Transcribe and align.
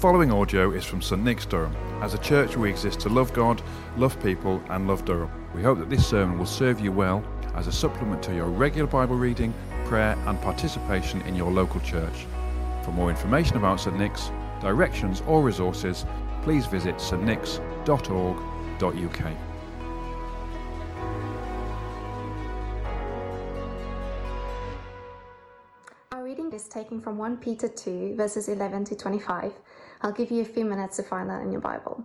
following 0.00 0.32
audio 0.32 0.70
is 0.70 0.82
from 0.82 1.02
St 1.02 1.22
Nick's 1.22 1.44
Durham. 1.44 1.76
As 2.00 2.14
a 2.14 2.18
church, 2.18 2.56
we 2.56 2.70
exist 2.70 3.00
to 3.00 3.10
love 3.10 3.34
God, 3.34 3.60
love 3.98 4.18
people, 4.22 4.62
and 4.70 4.88
love 4.88 5.04
Durham. 5.04 5.30
We 5.54 5.62
hope 5.62 5.78
that 5.78 5.90
this 5.90 6.06
sermon 6.06 6.38
will 6.38 6.46
serve 6.46 6.80
you 6.80 6.90
well 6.90 7.22
as 7.54 7.66
a 7.66 7.72
supplement 7.72 8.22
to 8.22 8.34
your 8.34 8.46
regular 8.46 8.86
Bible 8.86 9.16
reading, 9.16 9.52
prayer, 9.84 10.16
and 10.26 10.40
participation 10.40 11.20
in 11.22 11.36
your 11.36 11.52
local 11.52 11.80
church. 11.80 12.26
For 12.82 12.92
more 12.92 13.10
information 13.10 13.58
about 13.58 13.78
St 13.78 13.94
Nick's, 13.98 14.30
directions, 14.62 15.22
or 15.26 15.42
resources, 15.42 16.06
please 16.44 16.64
visit 16.64 16.94
stnicks.org.uk. 16.94 17.60
Our 26.12 26.24
reading 26.24 26.50
is 26.52 26.68
taken 26.68 27.02
from 27.02 27.18
1 27.18 27.36
Peter 27.36 27.68
2, 27.68 28.14
verses 28.16 28.48
11 28.48 28.86
to 28.86 28.96
25. 28.96 29.52
I'll 30.02 30.12
give 30.12 30.30
you 30.30 30.42
a 30.42 30.46
few 30.46 30.64
minutes 30.64 30.96
to 30.96 31.02
find 31.02 31.28
that 31.28 31.42
in 31.42 31.52
your 31.52 31.60
Bible. 31.60 32.04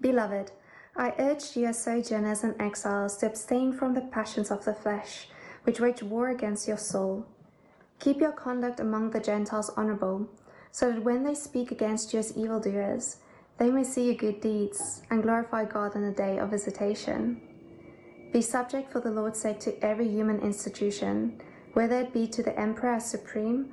Beloved, 0.00 0.52
I 0.96 1.14
urge 1.18 1.56
you 1.56 1.66
as 1.66 1.82
sojourners 1.82 2.44
and 2.44 2.60
exiles 2.60 3.16
to 3.18 3.26
abstain 3.26 3.72
from 3.72 3.94
the 3.94 4.02
passions 4.02 4.50
of 4.50 4.64
the 4.64 4.74
flesh, 4.74 5.28
which 5.64 5.80
wage 5.80 6.02
war 6.02 6.28
against 6.28 6.68
your 6.68 6.76
soul. 6.76 7.26
Keep 7.98 8.20
your 8.20 8.32
conduct 8.32 8.80
among 8.80 9.10
the 9.10 9.20
Gentiles 9.20 9.70
honorable, 9.76 10.28
so 10.70 10.92
that 10.92 11.04
when 11.04 11.24
they 11.24 11.34
speak 11.34 11.70
against 11.70 12.12
you 12.12 12.18
as 12.18 12.36
evildoers, 12.36 13.18
they 13.58 13.70
may 13.70 13.84
see 13.84 14.06
your 14.06 14.14
good 14.14 14.40
deeds 14.40 15.02
and 15.10 15.22
glorify 15.22 15.64
God 15.64 15.94
in 15.94 16.02
the 16.02 16.12
day 16.12 16.38
of 16.38 16.50
visitation. 16.50 17.40
Be 18.32 18.42
subject 18.42 18.90
for 18.90 19.00
the 19.00 19.10
Lord's 19.10 19.40
sake 19.40 19.60
to 19.60 19.84
every 19.84 20.08
human 20.08 20.40
institution, 20.40 21.40
whether 21.74 22.00
it 22.00 22.12
be 22.12 22.26
to 22.28 22.42
the 22.42 22.58
emperor 22.58 22.94
as 22.94 23.10
supreme 23.10 23.72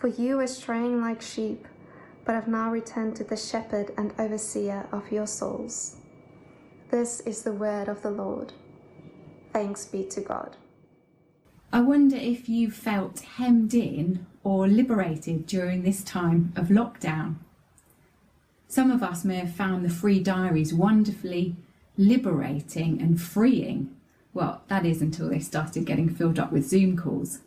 for 0.00 0.08
you 0.08 0.38
were 0.38 0.46
straying 0.46 1.00
like 1.00 1.20
sheep, 1.20 1.68
but 2.24 2.34
have 2.34 2.48
now 2.48 2.70
returned 2.70 3.14
to 3.16 3.24
the 3.24 3.36
shepherd 3.36 3.92
and 3.98 4.14
overseer 4.18 4.88
of 4.90 5.12
your 5.12 5.26
souls. 5.26 5.96
This 6.90 7.20
is 7.20 7.42
the 7.42 7.52
word 7.52 7.86
of 7.86 8.00
the 8.00 8.10
Lord. 8.10 8.54
Thanks 9.52 9.84
be 9.84 10.04
to 10.04 10.22
God. 10.22 10.56
I 11.72 11.82
wonder 11.82 12.16
if 12.16 12.48
you 12.48 12.70
felt 12.70 13.20
hemmed 13.20 13.74
in 13.74 14.26
or 14.42 14.66
liberated 14.66 15.46
during 15.46 15.82
this 15.82 16.02
time 16.02 16.52
of 16.56 16.68
lockdown. 16.68 17.36
Some 18.68 18.90
of 18.90 19.02
us 19.02 19.24
may 19.24 19.36
have 19.36 19.54
found 19.54 19.84
the 19.84 19.90
free 19.90 20.20
diaries 20.20 20.72
wonderfully 20.72 21.56
liberating 21.98 23.00
and 23.02 23.20
freeing. 23.20 23.94
Well, 24.32 24.62
that 24.68 24.86
is 24.86 25.02
until 25.02 25.28
they 25.28 25.40
started 25.40 25.84
getting 25.84 26.08
filled 26.08 26.38
up 26.38 26.52
with 26.52 26.66
Zoom 26.66 26.96
calls. 26.96 27.40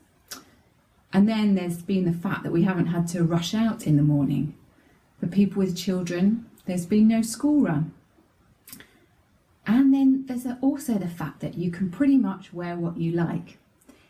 And 1.14 1.30
then 1.30 1.54
there's 1.54 1.84
been 1.84 2.06
the 2.06 2.18
fact 2.18 2.42
that 2.44 2.52
we 2.52 2.64
haven't 2.64 2.88
had 2.88 3.08
to 3.10 3.24
rush 3.24 3.54
out 3.54 3.86
in 3.86 3.98
the 3.98 4.04
morning. 4.04 4.56
For 5.20 5.28
people 5.28 5.60
with 5.60 5.78
children, 5.78 6.50
there's 6.66 6.88
been 6.88 7.08
no 7.08 7.22
school 7.22 7.62
run. 7.62 7.94
And 9.68 9.94
then 9.94 10.26
there's 10.26 10.48
also 10.62 10.96
the 10.96 11.08
fact 11.08 11.40
that 11.42 11.56
you 11.56 11.70
can 11.70 11.92
pretty 11.92 12.18
much 12.18 12.52
wear 12.52 12.76
what 12.76 12.98
you 12.98 13.12
like. 13.12 13.60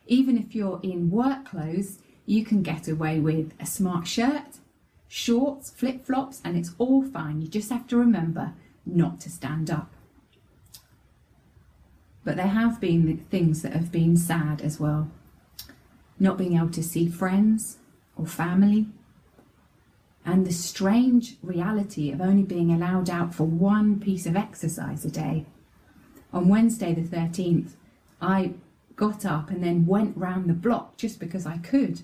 Even 0.08 0.38
if 0.38 0.56
you're 0.56 0.80
in 0.82 1.12
work 1.12 1.46
clothes, 1.46 2.00
you 2.26 2.46
can 2.46 2.64
get 2.64 2.88
away 2.88 3.20
with 3.20 3.52
a 3.60 3.66
smart 3.66 4.08
shirt, 4.08 4.60
shorts, 5.08 5.70
flip 5.70 6.06
flops, 6.06 6.42
and 6.44 6.58
it's 6.58 6.72
all 6.78 7.04
fine. 7.04 7.42
You 7.42 7.48
just 7.50 7.70
have 7.70 7.86
to 7.88 7.98
remember 7.98 8.54
not 8.86 9.20
to 9.22 9.30
stand 9.30 9.70
up. 9.70 9.92
But 12.24 12.38
there 12.38 12.48
have 12.48 12.80
been 12.80 13.26
things 13.30 13.62
that 13.62 13.74
have 13.74 13.92
been 13.92 14.16
sad 14.16 14.62
as 14.62 14.80
well. 14.80 15.12
Not 16.20 16.38
being 16.38 16.56
able 16.58 16.70
to 16.70 16.84
see 16.84 17.08
friends 17.08 17.78
or 18.16 18.26
family, 18.26 18.88
and 20.26 20.46
the 20.46 20.54
strange 20.54 21.36
reality 21.42 22.12
of 22.12 22.22
only 22.22 22.44
being 22.44 22.72
allowed 22.72 23.10
out 23.10 23.34
for 23.36 23.44
one 23.44 24.00
piece 24.00 24.26
of 24.26 24.36
exercise 24.36 25.04
a 25.04 25.12
day. 25.12 25.46
On 26.32 26.48
Wednesday, 26.48 26.94
the 26.94 27.02
13th, 27.02 27.72
I 28.22 28.54
got 28.96 29.26
up 29.26 29.50
and 29.50 29.64
then 29.64 29.86
went 29.86 30.16
round 30.16 30.50
the 30.50 30.54
block 30.54 30.98
just 30.98 31.20
because 31.20 31.46
I 31.46 31.58
could. 31.58 32.04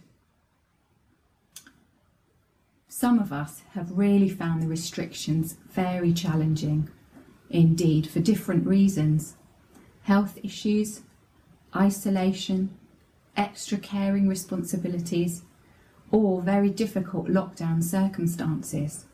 Some 2.88 3.20
of 3.20 3.32
us 3.32 3.62
have 3.74 3.98
really 3.98 4.30
found 4.30 4.62
the 4.62 4.68
restrictions 4.68 5.56
very 5.70 6.12
challenging 6.12 6.90
indeed 7.50 8.08
for 8.08 8.20
different 8.20 8.68
reasons 8.68 9.36
health 10.04 10.40
issues, 10.44 11.02
isolation, 11.76 12.76
extra 13.40 13.78
caring 13.78 14.28
responsibilities, 14.28 15.44
or 16.12 16.42
very 16.42 16.70
difficult 16.70 17.28
lockdown 17.28 17.82
circumstances. 17.82 19.06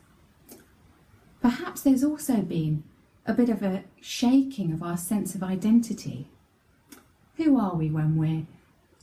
Perhaps 1.40 1.82
there's 1.82 2.02
also 2.02 2.42
been 2.42 2.82
a 3.24 3.32
bit 3.32 3.48
of 3.48 3.62
a 3.62 3.84
shaking 4.00 4.72
of 4.72 4.82
our 4.82 4.96
sense 4.96 5.34
of 5.34 5.42
identity. 5.42 6.28
Who 7.36 7.58
are 7.58 7.74
we 7.76 7.90
when 7.90 8.16
we're 8.16 8.46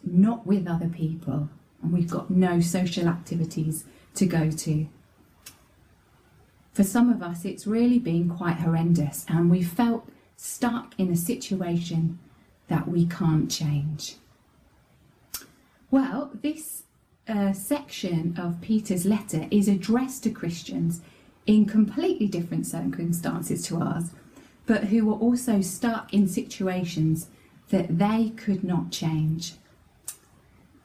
not 0.03 0.45
with 0.45 0.67
other 0.67 0.89
people 0.89 1.49
and 1.81 1.93
we've 1.93 2.09
got 2.09 2.29
no 2.29 2.59
social 2.59 3.07
activities 3.07 3.85
to 4.15 4.25
go 4.25 4.51
to? 4.51 4.87
For 6.73 6.83
some 6.83 7.09
of 7.09 7.21
us, 7.21 7.45
it's 7.45 7.67
really 7.67 7.99
been 7.99 8.27
quite 8.27 8.57
horrendous, 8.57 9.25
and 9.29 9.51
we 9.51 9.63
felt 9.63 10.09
stuck 10.35 10.95
in 10.97 11.11
a 11.11 11.15
situation 11.15 12.19
that 12.67 12.87
we 12.87 13.05
can't 13.05 13.49
change. 13.49 14.15
Well, 15.93 16.31
this 16.41 16.85
uh, 17.27 17.53
section 17.53 18.35
of 18.35 18.61
Peter's 18.61 19.05
letter 19.05 19.45
is 19.51 19.67
addressed 19.67 20.23
to 20.23 20.31
Christians 20.31 21.01
in 21.45 21.67
completely 21.67 22.25
different 22.25 22.65
circumstances 22.65 23.63
to 23.67 23.77
ours, 23.79 24.09
but 24.65 24.85
who 24.85 25.05
were 25.05 25.13
also 25.13 25.61
stuck 25.61 26.11
in 26.11 26.27
situations 26.27 27.27
that 27.69 27.99
they 27.99 28.31
could 28.35 28.63
not 28.63 28.89
change. 28.89 29.53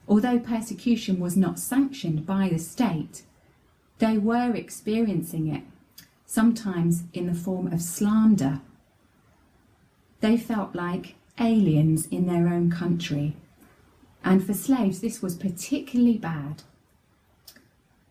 Although 0.07 0.37
persecution 0.37 1.19
was 1.19 1.35
not 1.35 1.57
sanctioned 1.57 2.27
by 2.27 2.47
the 2.47 2.59
state, 2.59 3.23
they 3.97 4.19
were 4.19 4.53
experiencing 4.53 5.47
it, 5.47 5.63
sometimes 6.27 7.05
in 7.13 7.25
the 7.25 7.33
form 7.33 7.73
of 7.73 7.81
slander. 7.81 8.61
They 10.19 10.37
felt 10.37 10.75
like 10.75 11.15
aliens 11.39 12.05
in 12.11 12.27
their 12.27 12.47
own 12.47 12.69
country 12.69 13.35
and 14.23 14.45
for 14.45 14.53
slaves, 14.53 14.99
this 15.01 15.21
was 15.21 15.35
particularly 15.35 16.17
bad. 16.17 16.63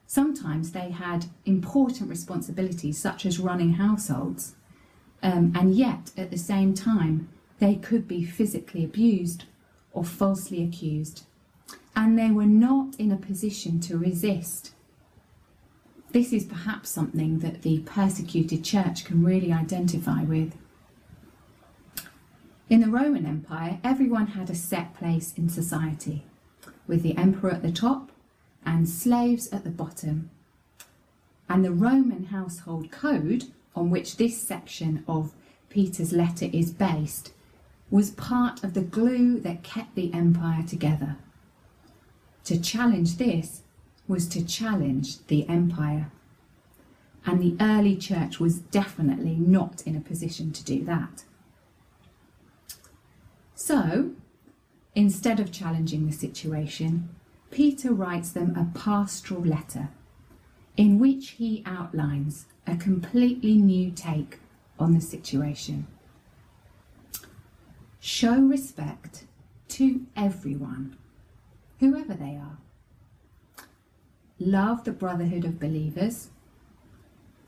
Sometimes 0.06 0.72
they 0.72 0.90
had 0.90 1.26
important 1.44 2.08
responsibilities, 2.08 2.98
such 2.98 3.26
as 3.26 3.38
running 3.38 3.74
households, 3.74 4.54
um, 5.22 5.52
and 5.54 5.74
yet 5.74 6.12
at 6.16 6.30
the 6.30 6.38
same 6.38 6.72
time, 6.72 7.28
they 7.58 7.74
could 7.74 8.08
be 8.08 8.24
physically 8.24 8.84
abused 8.84 9.44
or 9.92 10.04
falsely 10.04 10.62
accused, 10.62 11.24
and 11.94 12.18
they 12.18 12.30
were 12.30 12.46
not 12.46 12.94
in 12.96 13.12
a 13.12 13.16
position 13.16 13.80
to 13.80 13.98
resist. 13.98 14.72
This 16.12 16.32
is 16.32 16.44
perhaps 16.44 16.88
something 16.88 17.40
that 17.40 17.62
the 17.62 17.80
persecuted 17.80 18.64
church 18.64 19.04
can 19.04 19.22
really 19.22 19.52
identify 19.52 20.22
with. 20.22 20.54
In 22.70 22.80
the 22.80 22.90
Roman 22.90 23.24
Empire, 23.24 23.78
everyone 23.82 24.26
had 24.28 24.50
a 24.50 24.54
set 24.54 24.92
place 24.92 25.32
in 25.38 25.48
society, 25.48 26.24
with 26.86 27.02
the 27.02 27.16
emperor 27.16 27.52
at 27.52 27.62
the 27.62 27.72
top 27.72 28.12
and 28.62 28.86
slaves 28.86 29.48
at 29.48 29.64
the 29.64 29.70
bottom. 29.70 30.28
And 31.48 31.64
the 31.64 31.72
Roman 31.72 32.26
household 32.26 32.90
code, 32.90 33.44
on 33.74 33.88
which 33.88 34.18
this 34.18 34.38
section 34.38 35.02
of 35.08 35.32
Peter's 35.70 36.12
letter 36.12 36.50
is 36.52 36.70
based, 36.70 37.32
was 37.90 38.10
part 38.10 38.62
of 38.62 38.74
the 38.74 38.82
glue 38.82 39.40
that 39.40 39.62
kept 39.62 39.94
the 39.94 40.12
empire 40.12 40.62
together. 40.62 41.16
To 42.44 42.60
challenge 42.60 43.16
this 43.16 43.62
was 44.06 44.28
to 44.28 44.44
challenge 44.44 45.24
the 45.28 45.48
empire. 45.48 46.10
And 47.24 47.40
the 47.40 47.56
early 47.64 47.96
church 47.96 48.38
was 48.38 48.58
definitely 48.58 49.36
not 49.36 49.86
in 49.86 49.96
a 49.96 50.00
position 50.00 50.52
to 50.52 50.62
do 50.62 50.84
that. 50.84 51.24
So, 53.60 54.12
instead 54.94 55.40
of 55.40 55.50
challenging 55.50 56.06
the 56.06 56.12
situation, 56.12 57.08
Peter 57.50 57.92
writes 57.92 58.30
them 58.30 58.54
a 58.54 58.78
pastoral 58.78 59.42
letter 59.42 59.88
in 60.76 61.00
which 61.00 61.30
he 61.30 61.64
outlines 61.66 62.46
a 62.68 62.76
completely 62.76 63.56
new 63.56 63.90
take 63.90 64.38
on 64.78 64.92
the 64.92 65.00
situation. 65.00 65.88
Show 67.98 68.40
respect 68.40 69.24
to 69.70 70.06
everyone, 70.14 70.96
whoever 71.80 72.14
they 72.14 72.36
are. 72.36 72.58
Love 74.38 74.84
the 74.84 74.92
brotherhood 74.92 75.44
of 75.44 75.58
believers. 75.58 76.28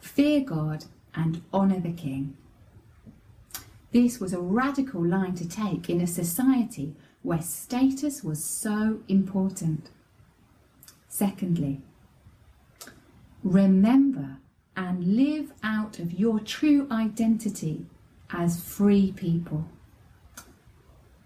Fear 0.01 0.41
God 0.41 0.87
and 1.15 1.41
honour 1.55 1.79
the 1.79 1.93
King. 1.93 2.37
This 3.93 4.21
was 4.21 4.33
a 4.33 4.41
radical 4.41 5.05
line 5.05 5.35
to 5.35 5.49
take 5.49 5.91
in 5.91 6.01
a 6.01 6.07
society 6.07 6.95
where 7.23 7.43
status 7.43 8.23
was 8.23 8.43
so 8.45 9.01
important. 9.09 9.91
Secondly, 11.09 11.81
remember 13.43 14.39
and 14.77 15.17
live 15.17 15.53
out 15.63 15.99
of 15.99 16.13
your 16.13 16.39
true 16.41 16.87
identity 16.91 17.87
as 18.33 18.63
free 18.63 19.13
people. 19.13 19.67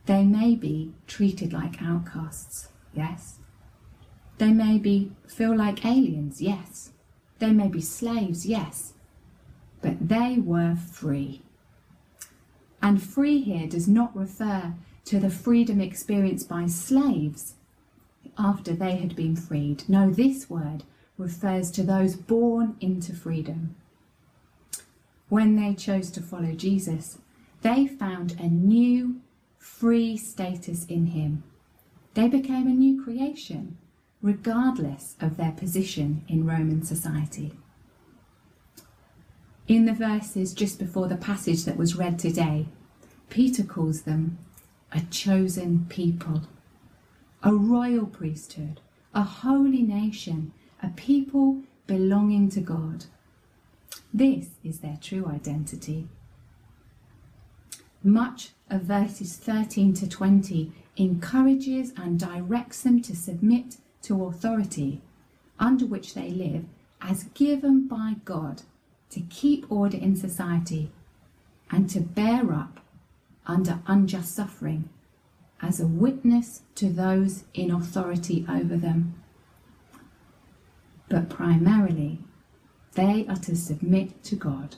They 0.07 0.25
may 0.25 0.55
be 0.55 0.93
treated 1.07 1.53
like 1.53 1.83
outcasts, 1.83 2.69
yes. 2.95 3.39
They 4.39 4.53
may 4.53 4.79
be 4.79 5.13
feel 5.27 5.57
like 5.57 5.85
aliens, 5.85 6.43
yes. 6.43 6.93
They 7.39 7.53
may 7.53 7.69
be 7.69 7.81
slaves, 7.81 8.47
yes. 8.47 8.95
But 9.81 10.09
they 10.09 10.39
were 10.39 10.77
free. 10.77 11.44
And 12.85 13.03
free 13.03 13.41
here 13.41 13.67
does 13.67 13.89
not 13.89 14.15
refer 14.15 14.75
to 15.07 15.19
the 15.19 15.31
freedom 15.31 15.81
experienced 15.81 16.51
by 16.51 16.67
slaves 16.67 17.55
after 18.37 18.75
they 18.75 18.97
had 18.97 19.17
been 19.17 19.37
freed. 19.37 19.89
No, 19.89 20.11
this 20.11 20.51
word 20.51 20.85
refers 21.17 21.71
to 21.71 21.83
those 21.83 22.15
born 22.15 22.77
into 22.83 23.15
freedom. 23.15 23.75
When 25.31 25.57
they 25.57 25.73
chose 25.73 26.11
to 26.11 26.21
follow 26.21 26.53
Jesus, 26.53 27.17
they 27.63 27.87
found 27.87 28.33
a 28.33 28.49
new, 28.49 29.23
free 29.57 30.19
status 30.19 30.85
in 30.85 31.07
him. 31.07 31.43
They 32.13 32.29
became 32.29 32.67
a 32.67 32.71
new 32.71 33.03
creation, 33.03 33.79
regardless 34.21 35.17
of 35.23 35.39
their 35.39 35.53
position 35.53 36.23
in 36.29 36.45
Roman 36.47 36.85
society. 36.85 37.55
In 39.67 39.87
the 39.87 39.95
verses 39.95 40.53
just 40.53 40.79
before 40.79 41.09
the 41.09 41.17
passage 41.17 41.65
that 41.65 41.79
was 41.79 41.97
read 41.97 42.19
today, 42.19 42.67
Peter 43.31 43.63
calls 43.63 44.03
them 44.03 44.37
a 44.93 45.01
chosen 45.11 45.87
people, 45.89 46.43
a 47.43 47.55
royal 47.55 48.05
priesthood, 48.05 48.83
a 49.15 49.23
holy 49.23 49.81
nation, 49.81 50.53
a 50.83 50.89
people 50.89 51.63
belonging 51.87 52.51
to 52.51 52.61
God. 52.61 53.07
This 54.13 54.49
is 54.63 54.81
their 54.81 54.99
true 55.01 55.27
identity. 55.27 56.09
Much 58.03 58.51
of 58.69 58.83
verses 58.83 59.35
13 59.35 59.95
to 59.95 60.07
20 60.07 60.73
encourages 60.99 61.95
and 61.97 62.21
directs 62.21 62.83
them 62.83 63.01
to 63.01 63.17
submit 63.17 63.79
to 64.03 64.27
authority 64.27 65.01
under 65.59 65.87
which 65.87 66.13
they 66.13 66.29
live 66.29 66.67
as 67.01 67.25
given 67.33 67.89
by 67.89 68.17
God 68.27 68.61
to 69.11 69.21
keep 69.21 69.71
order 69.71 69.97
in 69.97 70.17
society 70.17 70.91
and 71.71 71.89
to 71.91 72.01
bear 72.01 72.53
up 72.53 72.81
under 73.47 73.81
unjust 73.87 74.35
suffering 74.35 74.89
as 75.61 75.81
a 75.81 75.87
witness 75.87 76.63
to 76.75 76.91
those 76.91 77.45
in 77.55 77.71
authority 77.71 78.45
over 78.49 78.77
them. 78.77 79.15
But 81.09 81.29
primarily, 81.29 82.19
they 82.95 83.27
are 83.29 83.37
to 83.37 83.57
submit 83.57 84.23
to 84.25 84.37
God. 84.37 84.77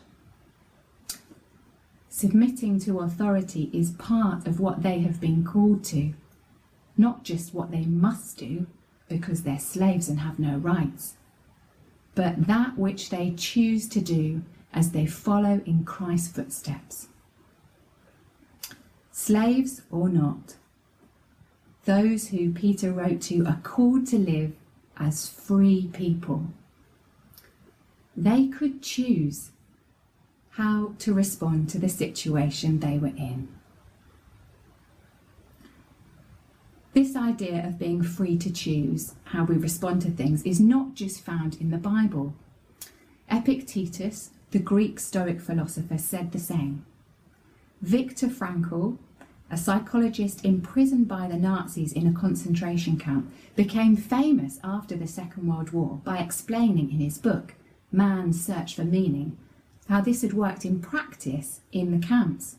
Submitting 2.09 2.81
to 2.81 3.01
authority 3.01 3.71
is 3.73 3.91
part 3.93 4.47
of 4.47 4.59
what 4.59 4.83
they 4.83 5.01
have 5.01 5.21
been 5.21 5.45
called 5.45 5.85
to, 5.85 6.15
not 6.97 7.25
just 7.25 7.53
what 7.53 7.71
they 7.71 7.85
must 7.85 8.39
do 8.39 8.67
because 9.09 9.43
they're 9.43 9.59
slaves 9.59 10.09
and 10.09 10.21
have 10.21 10.39
no 10.39 10.57
rights, 10.57 11.16
but 12.17 12.49
that 12.49 12.77
which 12.77 13.11
they 13.11 13.33
choose 13.37 13.89
to 13.91 14.01
do 14.01 14.43
as 14.73 14.91
they 14.91 15.07
follow 15.07 15.61
in 15.65 15.85
Christ's 15.85 16.33
footsteps 16.33 17.07
slaves 19.17 19.81
or 19.91 20.11
not. 20.11 20.57
Those 21.87 22.29
who 22.29 22.53
Peter 22.53 22.93
wrote 22.93 23.23
to 23.23 23.47
are 23.47 23.61
called 23.63 24.07
to 24.09 24.19
live 24.19 24.53
as 24.99 25.27
free 25.27 25.89
people. 25.93 26.49
They 28.15 28.47
could 28.49 28.83
choose 28.83 29.53
how 30.51 30.93
to 30.99 31.15
respond 31.15 31.71
to 31.71 31.79
the 31.79 31.89
situation 31.89 32.81
they 32.81 32.99
were 32.99 33.09
in. 33.09 33.49
This 36.97 37.15
idea 37.15 37.63
of 37.67 37.79
being 37.79 38.01
free 38.01 38.39
to 38.39 38.51
choose 38.51 39.13
how 39.25 39.45
we 39.45 39.59
respond 39.59 40.01
to 40.01 40.11
things 40.11 40.43
is 40.45 40.61
not 40.61 40.95
just 40.95 41.21
found 41.21 41.61
in 41.61 41.69
the 41.69 41.77
Bible. 41.77 42.33
Epictetus, 43.31 44.31
the 44.51 44.59
Greek 44.59 44.99
Stoic 44.99 45.43
philosopher, 45.43 45.99
said 45.99 46.33
the 46.33 46.39
same. 46.39 46.87
Viktor 47.83 48.29
Frankl, 48.29 48.97
a 49.51 49.59
psychologist 49.59 50.43
imprisoned 50.43 51.07
by 51.07 51.29
the 51.29 51.37
Nazis 51.37 51.93
in 51.93 52.07
a 52.07 52.19
concentration 52.19 52.97
camp, 52.99 53.31
became 53.57 53.95
famous 53.95 54.59
after 54.65 54.97
the 54.97 55.07
Second 55.07 55.47
World 55.47 55.73
War 55.73 56.01
by 56.03 56.17
explaining 56.17 56.91
in 56.91 56.99
his 57.01 57.19
book, 57.19 57.57
Man's 57.93 58.43
Search 58.43 58.75
for 58.75 58.85
Meaning, 58.85 59.37
how 59.91 60.01
this 60.01 60.23
had 60.23 60.33
worked 60.33 60.65
in 60.65 60.81
practice 60.81 61.61
in 61.73 61.91
the 61.91 62.07
camps. 62.07 62.57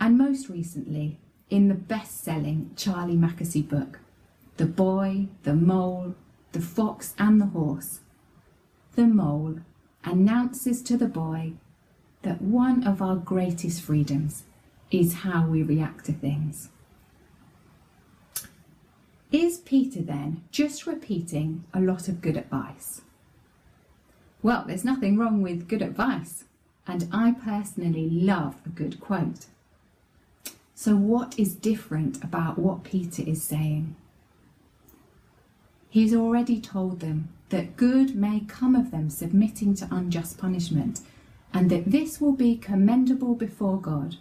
And 0.00 0.16
most 0.16 0.48
recently, 0.48 1.18
in 1.50 1.68
the 1.68 1.74
best 1.74 2.22
selling 2.22 2.70
Charlie 2.76 3.16
Mackesy 3.16 3.66
book, 3.66 4.00
The 4.56 4.66
Boy, 4.66 5.28
the 5.44 5.54
Mole, 5.54 6.14
the 6.52 6.60
Fox, 6.60 7.14
and 7.18 7.40
the 7.40 7.46
Horse, 7.46 8.00
the 8.96 9.06
mole 9.06 9.60
announces 10.04 10.82
to 10.82 10.96
the 10.96 11.06
boy 11.06 11.52
that 12.22 12.40
one 12.40 12.82
of 12.86 13.02
our 13.02 13.16
greatest 13.16 13.82
freedoms 13.82 14.44
is 14.90 15.16
how 15.16 15.46
we 15.46 15.62
react 15.62 16.06
to 16.06 16.12
things. 16.12 16.70
Is 19.30 19.58
Peter 19.58 20.00
then 20.00 20.44
just 20.50 20.86
repeating 20.86 21.64
a 21.74 21.80
lot 21.80 22.08
of 22.08 22.22
good 22.22 22.36
advice? 22.36 23.02
Well, 24.42 24.64
there's 24.66 24.84
nothing 24.84 25.18
wrong 25.18 25.42
with 25.42 25.68
good 25.68 25.82
advice, 25.82 26.44
and 26.86 27.08
I 27.12 27.32
personally 27.32 28.08
love 28.08 28.54
a 28.64 28.70
good 28.70 28.98
quote. 28.98 29.46
So, 30.78 30.94
what 30.94 31.36
is 31.38 31.54
different 31.54 32.22
about 32.22 32.58
what 32.58 32.84
Peter 32.84 33.22
is 33.26 33.42
saying? 33.42 33.96
He's 35.88 36.14
already 36.14 36.60
told 36.60 37.00
them 37.00 37.30
that 37.48 37.76
good 37.76 38.14
may 38.14 38.40
come 38.46 38.76
of 38.76 38.90
them 38.92 39.10
submitting 39.10 39.74
to 39.76 39.88
unjust 39.90 40.38
punishment, 40.38 41.00
and 41.52 41.70
that 41.70 41.90
this 41.90 42.20
will 42.20 42.32
be 42.32 42.56
commendable 42.56 43.34
before 43.34 43.80
God 43.80 44.18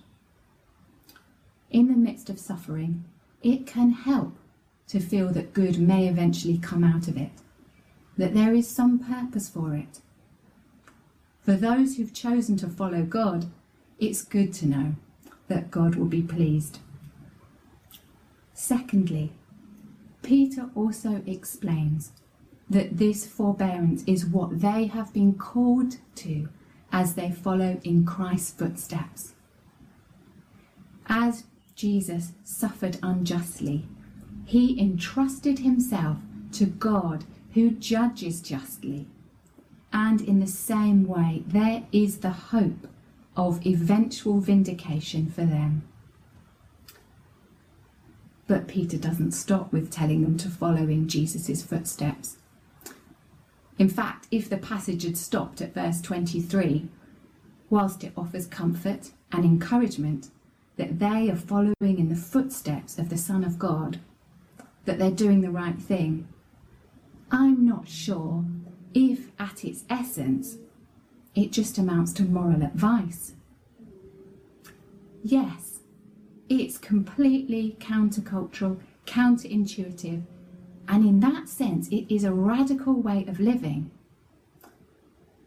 in 1.69 1.87
the 1.87 1.97
midst 1.97 2.29
of 2.29 2.39
suffering, 2.39 3.03
it 3.43 3.67
can 3.67 3.91
help 3.91 4.37
to 4.87 4.99
feel 4.99 5.29
that 5.33 5.53
good 5.53 5.77
may 5.77 6.07
eventually 6.07 6.57
come 6.57 6.83
out 6.85 7.07
of 7.09 7.17
it. 7.17 7.31
that 8.17 8.33
there 8.33 8.53
is 8.53 8.65
some 8.69 8.97
purpose 8.97 9.49
for 9.49 9.75
it. 9.75 9.99
For 11.41 11.53
those 11.53 11.97
who've 11.97 12.13
chosen 12.13 12.55
to 12.57 12.69
follow 12.69 13.03
God, 13.03 13.47
it's 13.99 14.23
good 14.23 14.53
to 14.53 14.65
know 14.65 14.95
that 15.47 15.71
God 15.71 15.95
will 15.95 16.07
be 16.07 16.21
pleased. 16.21 16.79
Secondly, 18.53 19.31
Peter 20.21 20.69
also 20.75 21.21
explains 21.25 22.11
that 22.69 22.97
this 22.97 23.27
forbearance 23.27 24.03
is 24.07 24.25
what 24.25 24.61
they 24.61 24.85
have 24.87 25.13
been 25.13 25.33
called 25.33 25.97
to 26.15 26.49
as 26.91 27.13
they 27.13 27.31
follow 27.31 27.79
in 27.83 28.05
Christ's 28.05 28.51
footsteps. 28.51 29.33
As 31.07 31.43
Jesus 31.75 32.31
suffered 32.43 32.97
unjustly, 33.03 33.85
he 34.45 34.79
entrusted 34.79 35.59
himself 35.59 36.17
to 36.53 36.65
God 36.65 37.25
who 37.53 37.71
judges 37.71 38.41
justly. 38.41 39.07
And 39.91 40.21
in 40.21 40.39
the 40.39 40.47
same 40.47 41.05
way, 41.05 41.43
there 41.47 41.83
is 41.91 42.19
the 42.19 42.31
hope 42.31 42.87
of 43.35 43.65
eventual 43.65 44.39
vindication 44.39 45.29
for 45.29 45.45
them. 45.45 45.83
But 48.47 48.67
Peter 48.67 48.97
doesn't 48.97 49.31
stop 49.31 49.71
with 49.73 49.91
telling 49.91 50.21
them 50.21 50.37
to 50.37 50.49
follow 50.49 50.83
in 50.83 51.07
Jesus' 51.07 51.63
footsteps. 51.63 52.37
In 53.77 53.89
fact, 53.89 54.27
if 54.31 54.49
the 54.49 54.57
passage 54.57 55.03
had 55.03 55.17
stopped 55.17 55.61
at 55.61 55.73
verse 55.73 55.99
23, 56.01 56.87
whilst 57.69 58.03
it 58.03 58.13
offers 58.15 58.45
comfort 58.45 59.11
and 59.31 59.43
encouragement 59.43 60.29
that 60.77 60.99
they 60.99 61.29
are 61.29 61.35
following 61.35 61.73
in 61.81 62.09
the 62.09 62.15
footsteps 62.15 62.97
of 62.97 63.09
the 63.09 63.17
Son 63.17 63.43
of 63.43 63.59
God, 63.59 63.99
that 64.85 64.99
they're 64.99 65.11
doing 65.11 65.41
the 65.41 65.51
right 65.51 65.79
thing, 65.79 66.27
I'm 67.31 67.65
not 67.65 67.89
sure 67.89 68.45
if 68.93 69.31
at 69.39 69.65
its 69.65 69.83
essence 69.89 70.57
it 71.35 71.51
just 71.51 71.77
amounts 71.77 72.13
to 72.13 72.23
moral 72.23 72.63
advice. 72.63 73.33
Yes, 75.23 75.79
it's 76.49 76.77
completely 76.77 77.75
countercultural, 77.79 78.79
counterintuitive, 79.05 80.23
and 80.87 81.03
in 81.03 81.19
that 81.19 81.49
sense, 81.49 81.87
it 81.89 82.13
is 82.13 82.23
a 82.23 82.33
radical 82.33 82.93
way 82.93 83.25
of 83.27 83.39
living. 83.39 83.91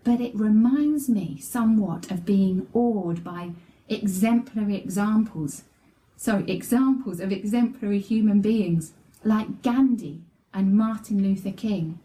But 0.04 0.20
it 0.20 0.34
reminds 0.34 1.08
me 1.08 1.38
somewhat 1.38 2.10
of 2.10 2.24
being 2.24 2.66
awed 2.72 3.22
by 3.22 3.52
exemplary 3.88 4.76
examples, 4.76 5.64
sorry, 6.16 6.50
examples 6.50 7.20
of 7.20 7.30
exemplary 7.32 8.00
human 8.00 8.40
beings 8.40 8.92
like 9.22 9.62
Gandhi 9.62 10.22
and 10.52 10.76
Martin 10.76 11.22
Luther 11.22 11.52
King. 11.52 11.98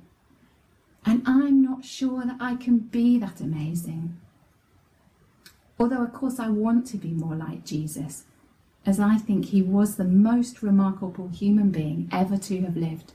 And 1.06 1.22
I'm 1.26 1.62
not 1.62 1.84
sure 1.84 2.24
that 2.26 2.38
I 2.40 2.56
can 2.56 2.80
be 2.80 3.18
that 3.20 3.42
amazing. 3.42 4.18
Although, 5.80 6.04
of 6.04 6.14
course, 6.14 6.40
I 6.40 6.50
want 6.50 6.88
to 6.88 6.98
be 6.98 7.10
more 7.10 7.36
like 7.36 7.66
Jesus, 7.66 8.26
as 8.86 9.00
I 9.00 9.18
think 9.18 9.46
he 9.46 9.62
was 9.62 9.96
the 9.96 10.04
most 10.04 10.62
remarkable 10.62 11.28
human 11.30 11.72
being 11.72 12.08
ever 12.12 12.38
to 12.38 12.62
have 12.62 12.78
lived. 12.78 13.14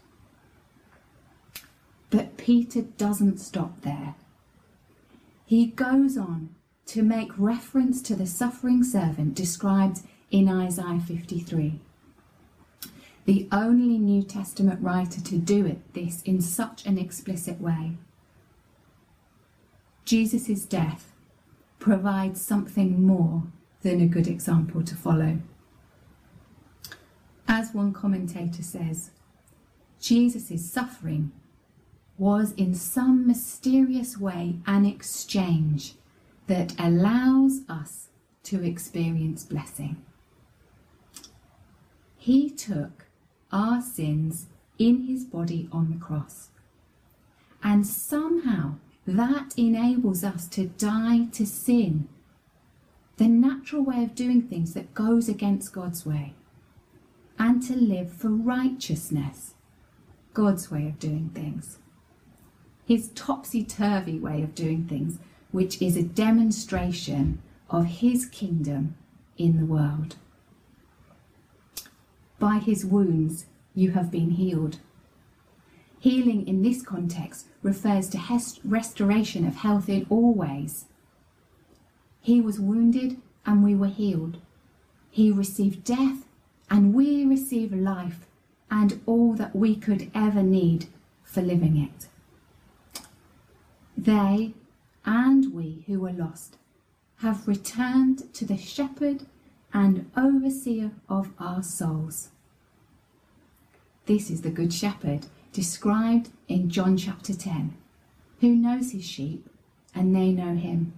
But 2.11 2.37
Peter 2.37 2.83
doesn't 2.83 3.39
stop 3.39 3.81
there. 3.83 4.15
He 5.47 5.67
goes 5.67 6.17
on 6.19 6.55
to 6.87 7.03
make 7.03 7.31
reference 7.39 8.03
to 8.03 8.15
the 8.17 8.27
suffering 8.27 8.83
servant 8.83 9.35
described 9.35 10.01
in 10.31 10.49
Isaiah 10.49 11.01
53. 11.01 11.81
The 13.29 13.47
only 13.53 13.99
New 13.99 14.23
Testament 14.23 14.81
writer 14.81 15.21
to 15.21 15.37
do 15.37 15.67
it 15.67 15.93
this 15.93 16.23
in 16.23 16.41
such 16.41 16.87
an 16.87 16.97
explicit 16.97 17.61
way. 17.61 17.99
Jesus' 20.07 20.65
death 20.65 21.13
provides 21.79 22.41
something 22.41 23.05
more 23.05 23.43
than 23.83 24.01
a 24.01 24.07
good 24.07 24.29
example 24.29 24.83
to 24.83 24.95
follow. 24.97 25.41
As 27.47 27.75
one 27.75 27.93
commentator 27.93 28.63
says, 28.63 29.11
Jesus' 30.01 30.65
suffering 30.65 31.31
was 32.17 32.53
in 32.53 32.75
some 32.75 33.27
mysterious 33.27 34.17
way 34.17 34.57
an 34.67 34.87
exchange 34.87 35.97
that 36.47 36.73
allows 36.79 37.61
us 37.69 38.09
to 38.45 38.65
experience 38.65 39.45
blessing. 39.45 40.03
He 42.17 42.49
took 42.49 43.05
our 43.53 43.81
sins 43.81 44.47
in 44.79 45.07
his 45.07 45.25
body 45.25 45.69
on 45.73 45.91
the 45.91 45.97
cross. 45.97 46.49
And 47.63 47.87
somehow 47.87 48.75
that 49.07 49.55
enables 49.57 50.23
us 50.23 50.47
to 50.49 50.67
die 50.67 51.27
to 51.33 51.47
sin, 51.47 52.09
the 53.17 53.29
natural 53.29 53.83
way 53.83 54.05
of 54.05 54.15
doing 54.15 54.43
things 54.43 54.75
that 54.75 54.95
goes 54.95 55.29
against 55.29 55.73
God's 55.73 56.07
way, 56.07 56.35
and 57.39 57.63
to 57.65 57.75
live 57.75 58.13
for 58.13 58.29
righteousness, 58.29 59.55
God's 60.35 60.71
way 60.71 60.87
of 60.87 60.99
doing 60.99 61.31
things 61.35 61.79
his 62.89 63.11
topsy 63.11 63.63
turvy 63.63 64.19
way 64.19 64.43
of 64.43 64.55
doing 64.55 64.87
things, 64.87 65.19
which 65.53 65.81
is 65.83 65.95
a 65.95 66.03
demonstration 66.03 67.41
of 67.69 67.85
his 67.85 68.25
kingdom 68.25 68.97
in 69.37 69.59
the 69.59 69.67
world. 69.67 70.17
By 72.39 72.59
his 72.59 72.85
wounds 72.85 73.47
you 73.75 73.93
have 73.93 74.11
been 74.11 74.33
healed. 74.33 74.79
Healing 76.01 76.47
in 76.47 76.63
this 76.63 76.83
context 76.83 77.47
refers 77.63 78.09
to 78.11 78.41
restoration 78.65 79.47
of 79.47 79.57
health 79.57 79.89
in 79.89 80.07
all 80.09 80.33
ways. 80.33 80.87
He 82.21 82.41
was 82.41 82.61
wounded 82.61 83.17
and 83.45 83.65
we 83.65 83.75
were 83.75 83.89
healed. 83.89 84.39
He 85.11 85.33
received 85.33 85.85
death 85.85 86.29
and 86.71 86.95
we 86.95 87.25
receive 87.25 87.73
life 87.73 88.27
and 88.71 89.01
all 89.07 89.33
that 89.35 89.57
we 89.57 89.75
could 89.75 90.11
ever 90.15 90.43
need 90.43 90.87
for 91.25 91.43
living 91.43 91.77
it. 91.77 92.09
They 93.97 94.55
and 95.05 95.53
we 95.53 95.85
who 95.87 96.01
were 96.01 96.13
lost 96.13 96.57
have 97.17 97.49
returned 97.49 98.33
to 98.35 98.45
the 98.45 98.57
shepherd 98.57 99.27
and 99.73 100.11
overseer 100.17 100.93
of 101.09 101.31
our 101.39 101.63
souls. 101.63 102.31
This 104.07 104.31
is 104.31 104.43
the 104.43 104.51
Good 104.51 104.73
Shepherd 104.73 105.27
described 105.53 106.31
in 106.49 106.71
John 106.71 106.97
chapter 106.97 107.35
10, 107.35 107.77
who 108.41 108.55
knows 108.55 108.93
his 108.93 109.05
sheep 109.05 109.49
and 109.95 110.15
they 110.15 110.33
know 110.33 110.55
him, 110.55 110.95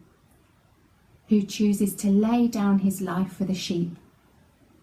who 1.28 1.42
chooses 1.42 1.94
to 1.96 2.08
lay 2.08 2.46
down 2.48 2.80
his 2.80 3.00
life 3.00 3.32
for 3.32 3.44
the 3.44 3.54
sheep, 3.54 3.96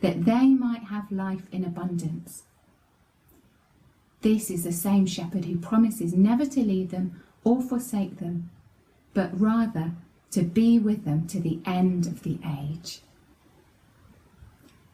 that 0.01 0.25
they 0.25 0.47
might 0.47 0.83
have 0.85 1.11
life 1.11 1.43
in 1.51 1.63
abundance. 1.63 2.43
This 4.21 4.49
is 4.49 4.63
the 4.63 4.71
same 4.71 5.05
shepherd 5.05 5.45
who 5.45 5.57
promises 5.57 6.13
never 6.13 6.45
to 6.45 6.59
leave 6.61 6.91
them 6.91 7.21
or 7.43 7.61
forsake 7.61 8.17
them, 8.17 8.49
but 9.13 9.39
rather 9.39 9.93
to 10.31 10.41
be 10.41 10.79
with 10.79 11.05
them 11.05 11.27
to 11.27 11.39
the 11.39 11.59
end 11.65 12.07
of 12.07 12.23
the 12.23 12.39
age. 12.45 13.01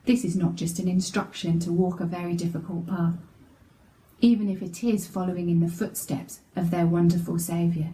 This 0.06 0.26
is 0.26 0.36
not 0.36 0.56
just 0.56 0.80
an 0.80 0.88
instruction 0.88 1.60
to 1.60 1.72
walk 1.72 2.00
a 2.00 2.06
very 2.06 2.36
difficult 2.36 2.88
path, 2.88 3.16
even 4.20 4.50
if 4.50 4.62
it 4.62 4.84
is 4.84 5.08
following 5.08 5.50
in 5.50 5.60
the 5.60 5.68
footsteps 5.68 6.42
of 6.56 6.72
their 6.72 6.86
wonderful 6.86 7.40
Saviour. 7.40 7.94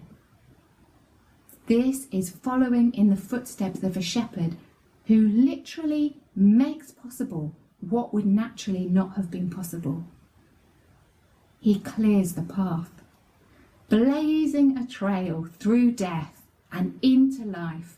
This 1.68 2.08
is 2.12 2.32
following 2.32 2.94
in 2.94 3.10
the 3.10 3.16
footsteps 3.16 3.84
of 3.84 3.96
a 3.96 4.02
shepherd 4.02 4.56
who 5.06 5.28
literally 5.28 6.18
makes 6.36 6.92
possible 6.92 7.56
what 7.80 8.14
would 8.14 8.26
naturally 8.26 8.86
not 8.86 9.16
have 9.16 9.30
been 9.30 9.50
possible. 9.50 10.04
He 11.60 11.80
clears 11.80 12.34
the 12.34 12.42
path 12.42 13.00
blazing 13.90 14.78
a 14.78 14.86
trail 14.86 15.48
through 15.58 15.92
death 15.92 16.48
and 16.72 16.98
into 17.02 17.44
life, 17.44 17.98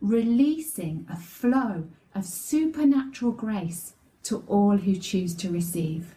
releasing 0.00 1.06
a 1.10 1.16
flow 1.16 1.84
of 2.16 2.24
supernatural 2.24 3.32
grace 3.32 3.92
to 4.22 4.42
all 4.48 4.78
who 4.78 4.96
choose 4.96 5.34
to 5.34 5.50
receive. 5.50 6.14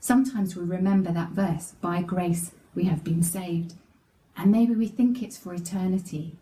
Sometimes 0.00 0.56
we 0.56 0.64
remember 0.64 1.12
that 1.12 1.30
verse, 1.30 1.74
by 1.82 2.00
grace 2.00 2.52
we 2.74 2.84
have 2.84 3.04
been 3.04 3.22
saved, 3.22 3.74
and 4.36 4.50
maybe 4.50 4.74
we 4.74 4.88
think 4.88 5.22
it's 5.22 5.36
for 5.36 5.52
eternity. 5.52 6.36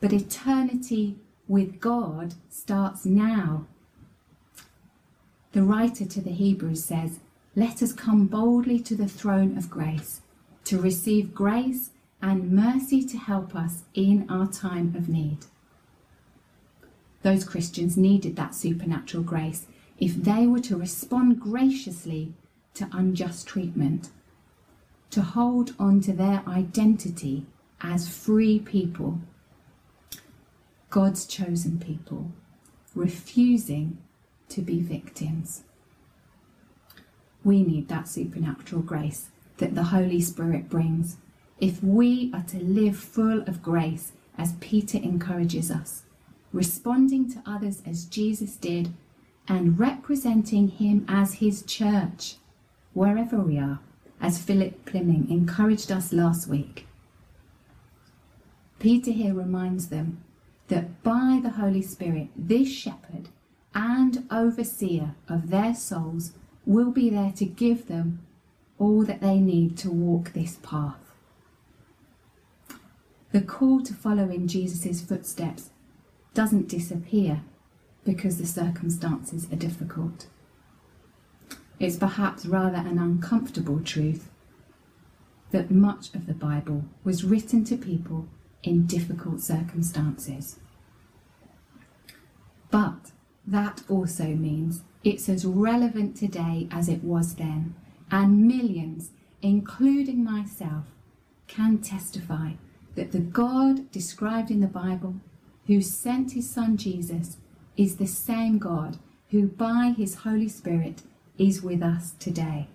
But 0.00 0.12
eternity 0.12 1.16
with 1.46 1.78
God 1.78 2.34
starts 2.48 3.06
now. 3.06 3.66
The 5.52 5.62
writer 5.62 6.04
to 6.04 6.20
the 6.20 6.32
Hebrews 6.32 6.84
says, 6.84 7.20
let 7.54 7.82
us 7.82 7.92
come 7.92 8.26
boldly 8.26 8.80
to 8.80 8.96
the 8.96 9.08
throne 9.08 9.56
of 9.56 9.70
grace 9.70 10.22
to 10.64 10.80
receive 10.80 11.34
grace 11.34 11.90
and 12.20 12.50
mercy 12.50 13.04
to 13.04 13.18
help 13.18 13.54
us 13.54 13.84
in 13.94 14.26
our 14.28 14.46
time 14.46 14.94
of 14.96 15.08
need. 15.08 15.38
Those 17.22 17.44
Christians 17.44 17.96
needed 17.96 18.36
that 18.36 18.54
supernatural 18.54 19.22
grace 19.22 19.66
if 19.98 20.14
they 20.16 20.46
were 20.46 20.60
to 20.60 20.76
respond 20.76 21.40
graciously 21.40 22.34
to 22.74 22.88
unjust 22.92 23.46
treatment. 23.46 24.10
to 25.12 25.20
hold 25.20 25.74
on 25.78 26.00
to 26.00 26.12
their 26.12 26.42
identity 26.48 27.44
as 27.82 28.08
free 28.08 28.58
people, 28.58 29.20
God's 30.90 31.26
chosen 31.26 31.78
people, 31.78 32.32
refusing 32.94 33.98
to 34.48 34.62
be 34.62 34.80
victims. 34.80 35.64
We 37.44 37.62
need 37.62 37.88
that 37.88 38.08
supernatural 38.08 38.82
grace 38.82 39.28
that 39.58 39.74
the 39.74 39.84
Holy 39.84 40.20
Spirit 40.20 40.70
brings 40.70 41.18
if 41.60 41.82
we 41.82 42.30
are 42.34 42.44
to 42.44 42.58
live 42.58 42.96
full 42.96 43.42
of 43.42 43.62
grace 43.62 44.12
as 44.38 44.54
Peter 44.60 44.98
encourages 44.98 45.70
us, 45.70 46.04
responding 46.52 47.30
to 47.32 47.42
others 47.46 47.82
as 47.86 48.04
Jesus 48.04 48.56
did, 48.56 48.92
and 49.48 49.78
representing 49.78 50.68
Him 50.68 51.04
as 51.08 51.34
His 51.34 51.62
church, 51.62 52.36
wherever 52.92 53.38
we 53.38 53.58
are, 53.58 53.80
as 54.20 54.38
Philip 54.38 54.84
Plimming 54.84 55.30
encouraged 55.30 55.90
us 55.90 56.12
last 56.12 56.46
week. 56.46 56.86
Peter 58.78 59.10
here 59.10 59.34
reminds 59.34 59.88
them 59.88 60.22
that 60.68 61.02
by 61.02 61.40
the 61.42 61.50
Holy 61.50 61.82
Spirit, 61.82 62.28
this 62.36 62.68
shepherd 62.68 63.28
and 63.74 64.26
overseer 64.30 65.14
of 65.28 65.50
their 65.50 65.74
souls 65.74 66.32
will 66.66 66.90
be 66.90 67.10
there 67.10 67.32
to 67.36 67.44
give 67.44 67.88
them 67.88 68.20
all 68.78 69.04
that 69.04 69.20
they 69.20 69.38
need 69.38 69.76
to 69.78 69.90
walk 69.90 70.32
this 70.32 70.58
path. 70.62 71.12
The 73.32 73.40
call 73.40 73.82
to 73.82 73.94
follow 73.94 74.28
in 74.28 74.46
Jesus' 74.46 75.00
footsteps 75.00 75.70
doesn't 76.34 76.68
disappear 76.68 77.42
because 78.04 78.38
the 78.38 78.46
circumstances 78.46 79.46
are 79.52 79.56
difficult. 79.56 80.26
It's 81.78 81.96
perhaps 81.96 82.46
rather 82.46 82.76
an 82.76 82.98
uncomfortable 82.98 83.80
truth 83.80 84.30
that 85.50 85.70
much 85.70 86.14
of 86.14 86.26
the 86.26 86.34
Bible 86.34 86.84
was 87.04 87.24
written 87.24 87.64
to 87.64 87.76
people 87.76 88.28
in 88.62 88.86
difficult 88.86 89.40
circumstances. 89.40 90.58
But 92.70 93.12
that 93.46 93.82
also 93.88 94.28
means 94.28 94.82
it's 95.04 95.28
as 95.28 95.44
relevant 95.44 96.16
today 96.16 96.68
as 96.70 96.88
it 96.88 97.02
was 97.02 97.34
then, 97.34 97.74
and 98.10 98.46
millions, 98.46 99.10
including 99.42 100.24
myself, 100.24 100.86
can 101.48 101.78
testify 101.78 102.52
that 102.94 103.12
the 103.12 103.18
God 103.18 103.90
described 103.90 104.50
in 104.50 104.60
the 104.60 104.66
Bible, 104.66 105.16
who 105.66 105.80
sent 105.80 106.32
his 106.32 106.48
Son 106.48 106.76
Jesus, 106.76 107.36
is 107.76 107.96
the 107.96 108.06
same 108.06 108.58
God 108.58 108.98
who, 109.30 109.46
by 109.46 109.94
his 109.96 110.16
Holy 110.16 110.48
Spirit, 110.48 111.02
is 111.38 111.62
with 111.62 111.82
us 111.82 112.12
today. 112.18 112.68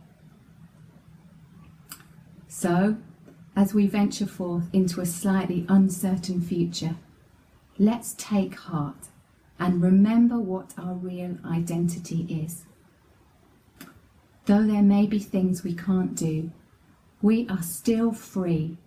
So, 2.47 2.97
as 3.55 3.73
we 3.73 3.87
venture 3.87 4.25
forth 4.25 4.69
into 4.73 5.01
a 5.01 5.05
slightly 5.05 5.65
uncertain 5.69 6.41
future, 6.41 6.95
let's 7.77 8.15
take 8.17 8.55
heart 8.55 9.07
and 9.59 9.81
remember 9.81 10.39
what 10.39 10.73
our 10.77 10.93
real 10.93 11.37
identity 11.45 12.25
is. 12.29 12.65
Though 14.45 14.63
there 14.63 14.83
may 14.83 15.05
be 15.05 15.19
things 15.19 15.63
we 15.63 15.73
can't 15.73 16.15
do, 16.15 16.51
we 17.21 17.47
are 17.49 17.61
still 17.61 18.11
free 18.11 18.77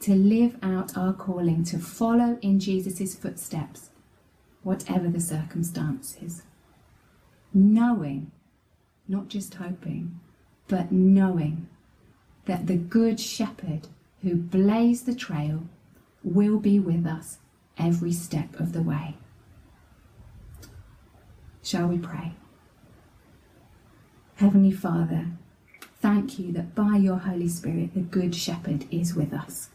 to 0.00 0.14
live 0.14 0.56
out 0.62 0.96
our 0.96 1.12
calling 1.12 1.64
to 1.64 1.78
follow 1.78 2.38
in 2.40 2.60
Jesus' 2.60 3.14
footsteps, 3.14 3.90
whatever 4.62 5.08
the 5.08 5.20
circumstances. 5.20 6.42
Knowing, 7.52 8.30
not 9.08 9.28
just 9.28 9.54
hoping, 9.54 10.20
but 10.68 10.92
knowing 10.92 11.68
that 12.44 12.66
the 12.66 12.76
Good 12.76 13.18
Shepherd 13.18 13.88
who 14.22 14.36
blazed 14.36 15.06
the 15.06 15.14
trail 15.14 15.64
will 16.22 16.58
be 16.58 16.78
with 16.78 17.06
us 17.06 17.38
every 17.76 18.12
step 18.12 18.58
of 18.60 18.72
the 18.72 18.82
way. 18.82 19.16
Shall 21.62 21.88
we 21.88 21.98
pray? 21.98 22.32
Heavenly 24.36 24.72
Father, 24.72 25.26
thank 26.00 26.38
you 26.38 26.52
that 26.52 26.74
by 26.74 26.96
your 26.96 27.16
Holy 27.18 27.48
Spirit 27.48 27.94
the 27.94 28.00
Good 28.00 28.34
Shepherd 28.34 28.86
is 28.90 29.14
with 29.14 29.32
us. 29.32 29.70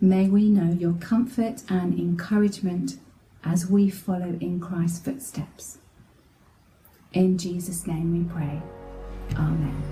May 0.00 0.28
we 0.28 0.48
know 0.48 0.72
your 0.72 0.92
comfort 0.94 1.62
and 1.68 1.98
encouragement 1.98 2.98
as 3.42 3.68
we 3.68 3.90
follow 3.90 4.38
in 4.40 4.60
Christ's 4.60 5.00
footsteps. 5.00 5.78
In 7.12 7.36
Jesus' 7.36 7.86
name 7.86 8.12
we 8.12 8.32
pray. 8.32 8.62
Amen. 9.34 9.82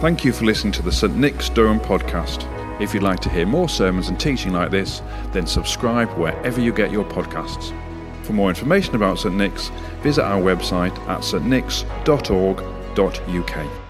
Thank 0.00 0.24
you 0.24 0.32
for 0.32 0.44
listening 0.44 0.72
to 0.74 0.82
the 0.82 0.92
St 0.92 1.14
Nick's 1.16 1.50
Durham 1.50 1.80
podcast. 1.80 2.50
If 2.80 2.94
you'd 2.94 3.02
like 3.02 3.20
to 3.20 3.28
hear 3.28 3.46
more 3.46 3.68
sermons 3.68 4.08
and 4.08 4.18
teaching 4.18 4.52
like 4.52 4.70
this, 4.70 5.02
then 5.32 5.46
subscribe 5.46 6.08
wherever 6.18 6.60
you 6.60 6.72
get 6.72 6.90
your 6.90 7.04
podcasts. 7.04 7.74
For 8.22 8.32
more 8.32 8.48
information 8.48 8.94
about 8.94 9.18
St 9.18 9.34
Nick's, 9.34 9.68
visit 10.02 10.24
our 10.24 10.40
website 10.40 10.96
at 11.08 11.20
stnicks.org.uk. 11.20 13.85